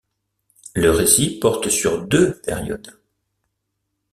Le 0.73 0.89
récit 0.89 1.37
porte 1.37 1.69
sur 1.69 2.01
deux 2.03 2.41
périodes. 2.41 2.97